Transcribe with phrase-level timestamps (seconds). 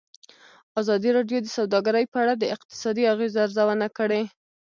[0.79, 4.21] ازادي راډیو د سوداګري په اړه د اقتصادي اغېزو ارزونه کړې.